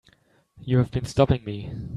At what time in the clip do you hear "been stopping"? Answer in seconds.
0.89-1.43